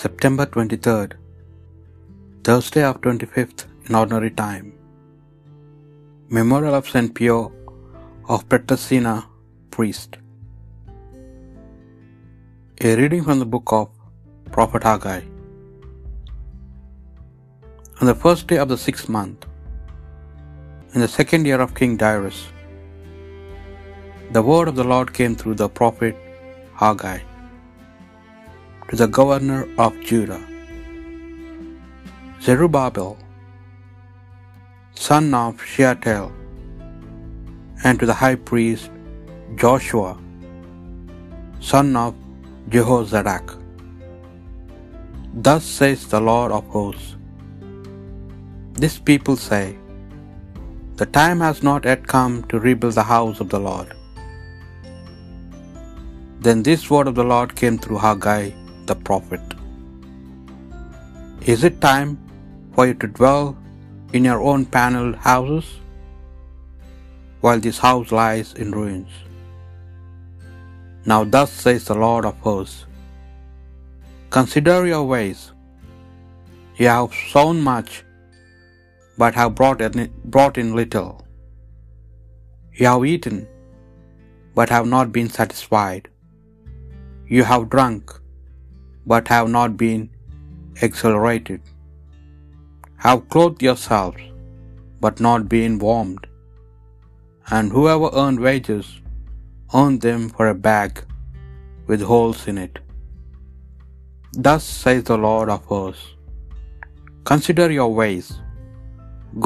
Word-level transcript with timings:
September 0.00 0.44
23rd, 0.46 1.10
Thursday 2.44 2.82
of 2.82 2.98
25th 3.02 3.64
in 3.86 3.94
Ordinary 3.94 4.30
Time. 4.30 4.68
Memorial 6.36 6.74
of 6.78 6.88
St. 6.92 7.10
Pio 7.16 7.52
of 8.26 8.48
Pietrelcina, 8.48 9.26
Priest. 9.70 10.16
A 12.80 12.96
reading 13.00 13.22
from 13.26 13.38
the 13.38 13.50
book 13.54 13.74
of 13.80 13.90
Prophet 14.50 14.82
Haggai. 14.82 15.20
On 18.00 18.06
the 18.06 18.14
first 18.14 18.46
day 18.46 18.56
of 18.56 18.70
the 18.70 18.78
sixth 18.86 19.10
month, 19.10 19.44
in 20.94 21.02
the 21.02 21.12
second 21.18 21.44
year 21.50 21.60
of 21.60 21.74
King 21.74 21.98
Darius, 22.04 22.40
the 24.30 24.44
word 24.52 24.68
of 24.68 24.76
the 24.80 24.88
Lord 24.94 25.12
came 25.12 25.36
through 25.36 25.56
the 25.56 25.68
prophet 25.68 26.16
Haggai 26.84 27.18
to 28.92 28.96
the 29.00 29.12
governor 29.16 29.60
of 29.82 29.94
Judah, 30.08 30.40
Zerubbabel, 32.46 33.16
son 35.04 35.32
of 35.38 35.62
Shealtiel, 35.70 36.26
and 37.84 37.98
to 38.02 38.08
the 38.10 38.18
high 38.22 38.34
priest 38.50 38.90
Joshua, 39.62 40.10
son 41.70 41.96
of 42.02 42.12
Jehozadak. 42.68 43.56
Thus 45.48 45.64
says 45.80 46.06
the 46.14 46.24
Lord 46.30 46.52
of 46.60 46.70
hosts 46.76 47.16
This 48.84 48.98
people 49.10 49.42
say, 49.48 49.64
The 50.96 51.12
time 51.20 51.40
has 51.48 51.62
not 51.62 51.86
yet 51.86 52.06
come 52.16 52.42
to 52.50 52.66
rebuild 52.70 52.98
the 53.02 53.10
house 53.16 53.40
of 53.40 53.48
the 53.48 53.66
Lord. 53.72 53.90
Then 56.46 56.62
this 56.62 56.90
word 56.90 57.08
of 57.08 57.14
the 57.14 57.30
Lord 57.36 57.60
came 57.62 57.78
through 57.78 58.02
Haggai 58.08 58.42
the 58.86 58.96
prophet. 59.08 59.40
Is 61.54 61.64
it 61.68 61.80
time 61.80 62.12
for 62.74 62.86
you 62.86 62.94
to 63.02 63.08
dwell 63.18 63.56
in 64.12 64.24
your 64.24 64.40
own 64.50 64.64
paneled 64.76 65.16
houses, 65.16 65.68
while 67.40 67.60
this 67.66 67.78
house 67.78 68.12
lies 68.20 68.54
in 68.54 68.70
ruins? 68.70 69.12
Now, 71.04 71.24
thus 71.24 71.50
says 71.50 71.84
the 71.84 71.98
Lord 72.06 72.24
of 72.24 72.36
hosts 72.48 72.86
Consider 74.36 74.86
your 74.86 75.06
ways. 75.14 75.40
You 76.76 76.88
have 76.88 77.16
sown 77.32 77.60
much, 77.60 77.90
but 79.18 79.34
have 79.34 79.54
brought 79.54 80.56
in 80.62 80.74
little. 80.80 81.10
You 82.78 82.86
have 82.86 83.04
eaten, 83.04 83.46
but 84.54 84.70
have 84.70 84.86
not 84.86 85.12
been 85.16 85.28
satisfied. 85.28 86.08
You 87.34 87.44
have 87.50 87.68
drunk, 87.74 88.14
but 89.06 89.28
have 89.28 89.48
not 89.48 89.76
been 89.76 90.02
exhilarated. 90.86 91.60
Have 93.06 93.28
clothed 93.28 93.62
yourselves, 93.62 94.22
but 95.00 95.20
not 95.20 95.48
been 95.48 95.78
warmed. 95.78 96.24
And 97.50 97.72
whoever 97.72 98.08
earned 98.22 98.40
wages 98.40 98.86
earned 99.74 100.00
them 100.00 100.28
for 100.28 100.46
a 100.48 100.60
bag 100.68 101.02
with 101.86 102.02
holes 102.12 102.46
in 102.46 102.58
it. 102.66 102.78
Thus 104.46 104.64
says 104.64 105.04
the 105.04 105.18
Lord 105.28 105.48
of 105.54 105.64
hosts 105.64 106.08
Consider 107.30 107.70
your 107.70 107.92
ways. 107.94 108.26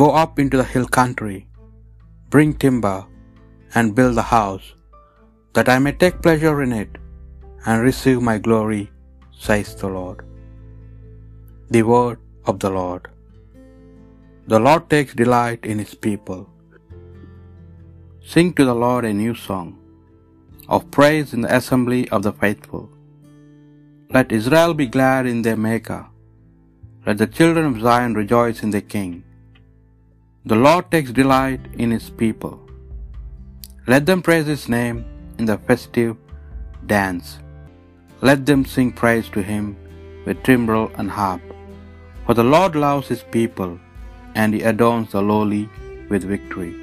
Go 0.00 0.06
up 0.22 0.38
into 0.42 0.56
the 0.56 0.68
hill 0.72 0.86
country, 0.98 1.38
bring 2.30 2.54
timber, 2.62 2.98
and 3.74 3.94
build 3.94 4.14
the 4.16 4.22
house, 4.22 4.66
that 5.54 5.68
I 5.68 5.78
may 5.78 5.92
take 5.92 6.22
pleasure 6.22 6.62
in 6.62 6.72
it 6.72 6.92
and 7.66 7.82
receive 7.82 8.20
my 8.22 8.38
glory, 8.38 8.90
says 9.44 9.74
the 9.82 9.90
Lord. 9.98 10.20
The 11.74 11.82
word 11.92 12.18
of 12.50 12.58
the 12.64 12.70
Lord. 12.80 13.04
The 14.52 14.60
Lord 14.66 14.84
takes 14.92 15.14
delight 15.22 15.64
in 15.70 15.78
his 15.84 15.94
people. 16.06 16.42
Sing 18.32 18.48
to 18.54 18.64
the 18.68 18.78
Lord 18.84 19.04
a 19.04 19.18
new 19.24 19.34
song 19.48 19.68
of 20.74 20.90
praise 20.96 21.32
in 21.34 21.42
the 21.44 21.54
assembly 21.58 22.02
of 22.14 22.22
the 22.26 22.32
faithful. 22.42 22.84
Let 24.16 24.36
Israel 24.38 24.74
be 24.82 24.88
glad 24.96 25.26
in 25.32 25.40
their 25.42 25.60
Maker. 25.68 26.02
Let 27.06 27.18
the 27.18 27.32
children 27.38 27.66
of 27.70 27.80
Zion 27.86 28.14
rejoice 28.14 28.60
in 28.64 28.70
their 28.74 28.88
King. 28.96 29.12
The 30.52 30.60
Lord 30.66 30.90
takes 30.90 31.18
delight 31.20 31.64
in 31.84 31.90
his 31.96 32.08
people. 32.22 32.54
Let 33.92 34.06
them 34.06 34.22
praise 34.28 34.48
his 34.54 34.68
name 34.68 34.98
in 35.38 35.44
the 35.50 35.58
festive 35.68 36.16
dance. 36.94 37.28
Let 38.20 38.46
them 38.46 38.64
sing 38.64 38.92
praise 38.92 39.28
to 39.30 39.42
him 39.42 39.76
with 40.24 40.42
timbrel 40.42 40.90
and 40.96 41.10
harp. 41.10 41.42
For 42.24 42.34
the 42.34 42.44
Lord 42.44 42.74
loves 42.74 43.08
his 43.08 43.22
people, 43.22 43.78
and 44.34 44.54
he 44.54 44.62
adorns 44.62 45.12
the 45.12 45.22
lowly 45.22 45.68
with 46.08 46.24
victory. 46.24 46.74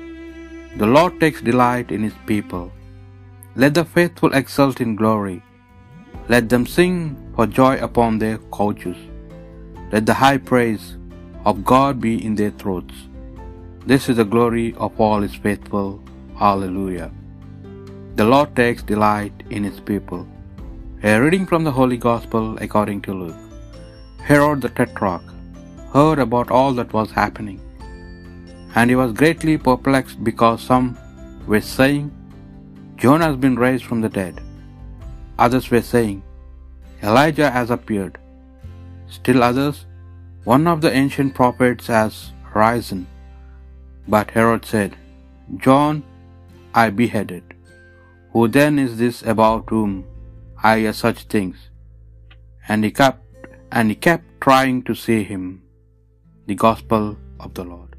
The 0.78 0.88
Lord 0.88 1.20
takes 1.20 1.42
delight 1.42 1.92
in 1.92 2.04
his 2.04 2.14
people. 2.26 2.72
Let 3.56 3.74
the 3.74 3.86
faithful 3.86 4.34
exult 4.34 4.80
in 4.82 4.96
glory. 4.96 5.44
Let 6.30 6.50
them 6.50 6.66
sing 6.66 7.18
for 7.36 7.46
joy 7.46 7.78
upon 7.78 8.20
their 8.20 8.38
couches. 8.60 8.98
Let 9.92 10.06
the 10.06 10.14
high 10.14 10.38
praise 10.38 10.98
of 11.46 11.66
God 11.66 12.00
be 12.00 12.24
in 12.26 12.36
their 12.36 12.52
throats. 12.52 12.96
This 13.86 14.08
is 14.08 14.18
the 14.18 14.24
glory 14.24 14.74
of 14.76 15.00
all 15.00 15.22
his 15.22 15.36
faithful. 15.36 16.02
Hallelujah. 16.38 17.12
The 18.16 18.26
Lord 18.26 18.56
takes 18.56 18.82
delight 18.82 19.34
in 19.50 19.64
his 19.64 19.80
people. 19.80 20.28
A 21.12 21.14
reading 21.22 21.46
from 21.46 21.66
the 21.66 21.72
Holy 21.78 21.98
Gospel 22.04 22.58
according 22.66 23.00
to 23.06 23.14
Luke. 23.22 23.42
Herod 24.28 24.62
the 24.66 24.70
Tetrarch 24.70 25.26
heard 25.94 26.20
about 26.24 26.54
all 26.58 26.72
that 26.78 26.94
was 26.98 27.12
happening, 27.12 27.58
and 28.74 28.90
he 28.90 28.96
was 29.00 29.12
greatly 29.22 29.56
perplexed 29.66 30.24
because 30.28 30.68
some 30.70 30.86
were 31.46 31.60
saying, 31.72 32.06
Jonah 33.02 33.28
has 33.32 33.36
been 33.46 33.58
raised 33.64 33.84
from 33.90 34.00
the 34.06 34.14
dead. 34.20 34.40
Others 35.40 35.68
were 35.74 35.82
saying, 35.82 36.24
Elijah 37.10 37.52
has 37.58 37.76
appeared. 37.78 38.18
Still 39.18 39.44
others, 39.50 39.86
one 40.54 40.66
of 40.76 40.80
the 40.86 40.94
ancient 41.02 41.36
prophets 41.42 41.88
has 41.98 42.32
risen. 42.56 43.04
But 44.08 44.32
Herod 44.38 44.64
said, 44.74 44.96
John 45.68 46.02
I 46.86 46.88
beheaded. 47.04 47.44
Who 48.32 48.48
then 48.48 48.80
is 48.88 48.98
this 49.04 49.22
about 49.36 49.70
whom 49.76 49.94
I 50.64 50.90
such 50.92 51.24
things? 51.24 51.70
And 52.70 52.84
he 52.84 52.92
kept 52.92 53.22
and 53.72 53.90
he 53.90 53.96
kept 53.96 54.24
trying 54.40 54.84
to 54.84 54.96
say 54.96 55.24
him. 55.24 55.62
The 56.46 56.56
Gospel 56.56 57.18
of 57.40 57.54
the 57.54 57.64
Lord. 57.64 57.93